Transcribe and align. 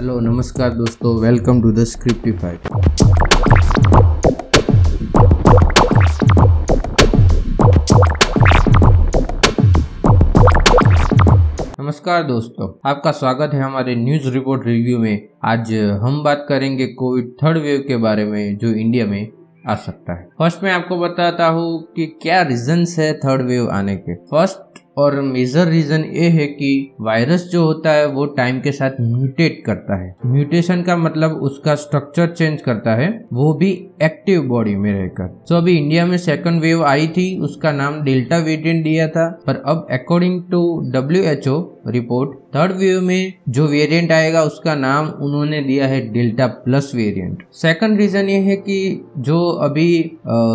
नमस्कार 0.00 0.70
दोस्तों 0.70 1.14
welcome 1.20 1.60
to 1.62 1.70
the 1.72 1.84
स्क्रिप्टिफाइड 1.84 2.58
नमस्कार 11.80 12.22
दोस्तों, 12.22 12.68
आपका 12.90 13.10
स्वागत 13.12 13.54
है 13.54 13.62
हमारे 13.62 13.94
न्यूज़ 13.96 14.28
रिपोर्ट 14.28 14.66
रिव्यू 14.66 14.98
में। 14.98 15.28
आज 15.44 15.72
हम 16.02 16.22
बात 16.24 16.46
करेंगे 16.48 16.86
कोविड 16.94 17.34
थर्ड 17.42 17.58
वेव 17.58 17.84
के 17.88 17.96
बारे 17.96 18.24
में, 18.24 18.56
जो 18.58 18.68
इंडिया 18.68 19.06
में 19.06 19.28
आ 19.68 19.74
सकता 19.74 20.12
है। 20.12 20.28
फ़र्स्ट 20.38 20.62
मैं 20.64 20.72
आपको 20.72 20.98
बताता 20.98 21.46
हूँ 21.46 21.82
कि 21.96 22.06
क्या 22.22 22.42
रीजंस 22.42 22.98
है 22.98 23.12
थर्ड 23.18 23.42
वेव 23.42 23.70
आने 23.70 23.96
के। 23.96 24.14
फ़र्स्ट 24.14 24.67
और 24.98 25.20
मेजर 25.20 25.66
रीजन 25.66 26.04
ये 26.04 26.28
है 26.28 26.46
कि 26.46 26.94
वायरस 27.00 27.48
जो 27.52 27.64
होता 27.64 27.90
है, 27.90 28.06
वो 28.06 28.24
टाइम 28.26 28.60
के 28.60 28.72
साथ 28.72 28.90
म्यूटेट 29.00 29.62
करता 29.66 30.00
है। 30.02 30.14
म्यूटेशन 30.26 30.82
का 30.82 30.96
मतलब 30.96 31.30
उसका 31.30 31.74
स्ट्रक्चर 31.74 32.26
चेंज 32.26 32.60
करता 32.60 32.94
है, 32.94 33.08
वो 33.32 33.52
भी 33.54 33.70
एक्टिव 34.02 34.42
बॉडी 34.42 34.74
में 34.74 34.92
रहकर। 34.92 35.26
तो 35.48 35.56
अभी 35.56 35.76
इंडिया 35.76 36.06
में 36.06 36.16
सेकंड 36.18 36.60
वेव 36.60 36.84
आई 36.84 37.06
थी, 37.08 37.38
उसका 37.38 37.72
नाम 37.72 38.00
डेल्टा 38.02 38.38
वेरियंट 38.38 38.84
दिया 38.84 39.08
था, 39.08 39.28
पर 39.46 39.62
अब 39.66 39.86
according 39.90 40.42
to 40.50 40.60
W 40.90 41.22
report 41.90 42.38
third 42.56 42.72
wave 42.72 43.00
में 43.00 43.32
जो 43.48 43.66
वेरिएंट 43.66 44.12
आएगा 44.12 44.42
उसका 44.42 44.74
नाम 44.74 45.06
उन्होंने 45.22 45.60
दिया 45.62 45.86
है 45.86 46.00
delta 46.12 46.46
plus 46.64 46.90
variant 46.94 47.42
second 47.52 47.98
reason 47.98 48.28
ये 48.28 48.38
है 48.38 48.56
कि 48.56 48.78
जो 49.18 49.40
अभी 49.62 49.88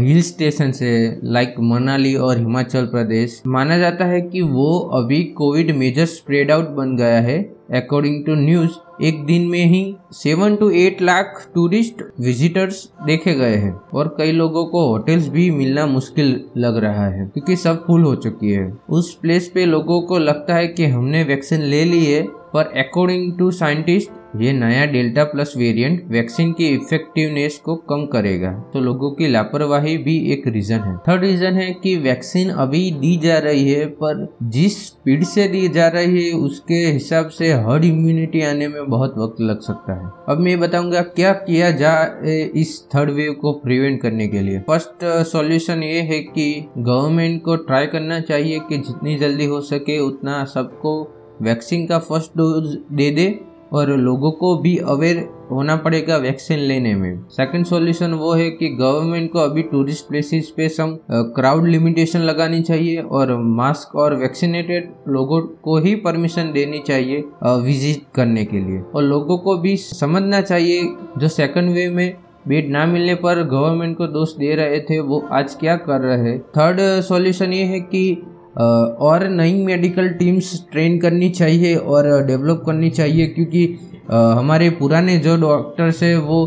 हिल 0.00 0.22
स्टेशन 0.22 0.72
से 0.72 0.92
लाइक 1.24 1.54
मनाली 1.60 2.14
और 2.14 2.38
हिमाचल 2.38 2.86
प्रदेश, 2.86 3.42
माना 3.46 3.78
जाता 3.78 4.04
है 4.04 4.20
कि 4.20 4.42
वो 4.42 4.78
अभी 4.94 5.22
कोविड 5.36 5.74
मेजर 5.76 6.06
स्प्रेड 6.06 6.50
आउट 6.50 6.68
बन 6.76 6.96
गया 6.96 7.20
है 7.20 7.38
अकॉर्डिंग 7.74 8.24
टू 8.24 8.34
न्यूज़ 8.34 8.70
एक 9.02 9.24
दिन 9.26 9.46
में 9.48 9.64
ही 9.66 9.96
seven 10.12 10.56
to 10.56 10.70
eight 10.70 11.02
lakh 11.02 11.50
tourist 11.54 12.02
visitors 12.20 12.90
देखे 13.06 13.34
गए 13.34 13.54
हैं 13.54 13.80
और 13.94 14.14
कई 14.18 14.32
लोगों 14.32 14.64
को 14.66 14.86
होटल्स 14.88 15.28
भी 15.28 15.50
मिलना 15.50 15.86
मुश्किल 15.86 16.44
लग 16.56 16.76
रहा 16.76 17.06
है 17.06 17.26
क्योंकि 17.26 17.56
सब 17.56 17.84
फुल 17.86 18.04
हो 18.04 18.14
चुकी 18.14 18.50
है। 18.50 18.78
उस 18.90 19.14
प्लेस 19.14 19.48
पे 19.54 19.64
लोगों 19.66 20.00
को 20.02 20.18
लगता 20.18 20.54
है 20.54 20.68
कि 20.68 20.86
हमने 20.86 21.22
वैक्सीन 21.24 21.60
ले 21.60 21.84
ली 21.84 22.04
है, 22.04 22.22
पर 22.22 22.72
अकॉर्डिंग 22.78 23.38
टू 23.38 23.50
साइंटिस्ट 23.50 24.10
ये 24.36 24.52
नया 24.52 24.84
डेल्टा 24.86 25.24
प्लस 25.24 25.52
वेरिएंट 25.56 26.02
वैक्सीन 26.10 26.52
की 26.52 26.66
इफेक्टिवनेस 26.68 27.58
को 27.58 27.74
कम 27.90 28.04
करेगा। 28.06 28.50
तो 28.72 28.80
लोगों 28.80 29.10
की 29.10 29.28
लापरवाही 29.28 29.96
भी 29.98 30.16
एक 30.32 30.46
रीजन 30.46 30.78
है। 30.78 30.96
थर्ड 30.98 31.24
रीजन 31.24 31.54
है 31.54 31.70
कि 31.72 31.96
वैक्सीन 31.96 32.50
अभी 32.50 32.90
दी 32.90 33.16
जा 33.16 33.38
रही 33.38 33.68
है, 33.70 33.86
पर 33.86 34.36
जिस 34.42 34.76
स्पीड 34.86 35.24
से 35.24 35.46
दी 35.48 35.68
जा 35.68 35.88
रही 35.88 36.26
है, 36.26 36.32
उसके 36.32 36.74
हिसाब 36.74 37.28
से 37.28 37.52
हर्ड 37.52 37.84
इम्यूनिटी 37.84 38.42
आने 38.42 38.68
में 38.68 38.88
बहुत 38.90 39.14
वक्त 39.18 39.40
लग 39.40 39.60
सकता 39.60 39.94
है। 39.94 40.10
अब 40.28 40.40
मैं 40.40 40.58
बताऊँगा 40.60 41.02
क्या 41.02 41.32
किया 41.32 41.70
जाए 41.70 42.38
इस 42.54 42.80
थर्ड 42.94 43.10
वेव 43.10 43.32
को 43.32 43.52
प्रिवेंट 43.52 44.00
करने 44.02 44.28
के 44.28 44.40
लिए। 44.40 44.60
फ़र्स्ट 44.60 45.04
सॉल्यूशन 45.26 45.82
ये 45.82 46.00
है 46.02 46.20
कि 46.20 46.68
गवर्नमेंट 46.78 47.42
को 47.42 47.56
ट्राई 47.56 47.86
करना 47.86 48.20
चाहिए 48.20 48.58
कि 48.58 48.78
जितनी 48.78 49.16
जल्दी 49.16 49.44
हो 49.44 49.60
सके 49.60 49.98
उतना 49.98 50.44
सबको 50.44 51.00
वैक्सीन 51.42 51.86
का 51.86 51.98
फ़र्स्ट 51.98 52.36
डोज 52.36 52.76
दे 52.92 53.10
दे। 53.10 53.28
और 53.76 53.96
लोगों 53.98 54.30
को 54.32 54.56
भी 54.56 54.76
अवेयर 54.86 55.16
होना 55.50 55.76
पड़ेगा 55.76 56.16
वैक्सीन 56.16 56.58
लेने 56.58 56.94
में। 56.94 57.20
सेकंड 57.30 57.64
सॉल्यूशन 57.66 58.12
वो 58.14 58.32
है 58.32 58.48
कि 58.50 58.68
गवर्नमेंट 58.70 59.30
को 59.32 59.38
अभी 59.38 59.62
टूरिस्ट 59.62 60.08
प्लेसेस 60.08 60.52
पे 60.56 60.68
सम 60.68 60.96
क्राउड 61.10 61.66
लिमिटेशन 61.66 62.20
लगानी 62.20 62.60
चाहिए 62.62 63.00
और 63.00 63.34
मास्क 63.56 63.96
और 63.96 64.14
वैक्सीनेटेड 64.14 64.92
लोगों 65.08 65.40
को 65.64 65.78
ही 65.78 65.94
परमिशन 65.96 66.52
देनी 66.52 66.78
चाहिए 66.78 67.24
विज़िट 67.44 68.02
करने 68.14 68.44
के 68.44 68.60
लिए। 68.60 68.82
और 68.94 69.02
लोगों 69.02 69.38
को 69.38 69.56
भी 69.58 69.76
समझना 69.76 70.40
चाहिए, 70.42 70.82
जो 71.18 71.28
सेकंड 71.28 71.70
वेव 71.70 71.92
में 71.92 72.14
बेड 72.48 72.70
ना 72.70 72.84
मिलने 72.86 73.14
पर 73.14 73.42
गवर्नमेंट 73.44 73.96
को 73.98 74.06
दोष 74.08 74.34
दे 74.36 74.54
रहे 74.54 74.80
थे, 74.80 74.98
वो 75.00 75.18
आज 75.32 75.54
क्या 75.54 75.76
कर 75.78 76.00
रहे 76.00 76.18
हैं? 76.20 76.38
थर्ड 76.50 76.80
सॉल्यूशन 77.02 77.52
ये 77.52 77.64
है 77.64 77.80
कि 77.82 78.22
और 78.58 79.28
नई 79.28 79.54
मेडिकल 79.64 80.08
टीम्स 80.08 80.52
ट्रेन 80.72 80.98
करनी 80.98 81.28
चाहिए 81.30 81.74
और 81.76 82.06
डेवलप 82.26 82.62
करनी 82.66 82.90
चाहिए 82.90 83.26
क्योंकि 83.26 83.66
हमारे 84.10 84.70
पुराने 84.70 85.16
जो 85.18 85.36
डॉक्टर्स 85.36 86.02
है, 86.02 86.16
वो 86.18 86.44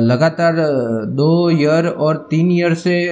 लगातार 0.00 0.56
दो 1.16 1.50
ईयर 1.50 1.86
और 1.86 2.16
तीन 2.30 2.50
ईयर 2.52 2.74
से 2.74 3.02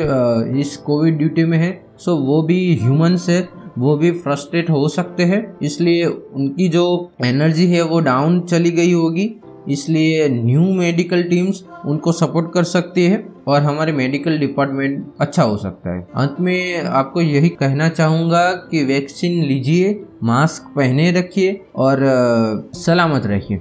इस 0.60 0.76
कोविड 0.76 1.18
ड्यूटी 1.18 1.44
में 1.44 1.58
है। 1.58 1.70
सो 1.98 2.16
वो 2.16 2.40
भी 2.42 2.58
ह्यूमंस 2.82 3.28
है, 3.28 3.48
वो 3.78 3.96
भी 3.96 4.10
फ्रस्ट्रेट 4.10 4.70
हो 4.70 4.88
सकते 4.88 5.22
हैं। 5.22 5.42
इसलिए 5.62 6.04
उनकी 6.06 6.68
जो 6.68 6.84
एनर्जी 7.24 7.66
है, 7.66 7.82
वो 7.82 8.00
डाउन 8.00 8.40
चली 8.40 8.70
गई 8.70 8.92
होगी। 8.92 9.30
इसलिए 9.68 10.28
न्यू 10.28 10.60
मेडिकल 10.74 11.22
टीम्स 11.22 11.62
उनको 11.86 12.12
सपोर्ट 12.12 12.52
कर 12.52 12.64
सकती 12.64 13.04
है। 13.06 13.16
और 13.48 13.62
हमारे 13.62 13.92
मेडिकल 13.92 14.38
डिपार्टमेंट 14.38 15.12
अच्छा 15.20 15.42
हो 15.42 15.56
सकता 15.56 15.94
है। 15.96 16.06
अंत 16.14 16.36
में 16.40 16.82
आपको 16.82 17.20
यही 17.20 17.48
कहना 17.48 17.88
चाहूँगा 17.88 18.52
कि 18.70 18.84
वैक्सीन 18.84 19.42
लीजिए 19.44 20.00
मास्क 20.24 20.72
पहने 20.76 21.10
रखिए 21.12 21.60
और 21.76 22.00
सलामत 22.74 23.26
रखिए 23.26 23.60